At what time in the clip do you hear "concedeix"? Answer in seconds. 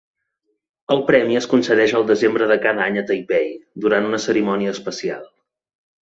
1.51-1.93